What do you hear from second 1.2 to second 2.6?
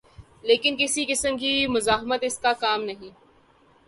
کی مزاحمت اس کا